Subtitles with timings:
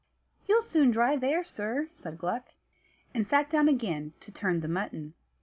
[0.47, 2.47] "You'll soon dry there, sir," said Gluck,
[3.13, 5.13] and sat down again to turn the mutton.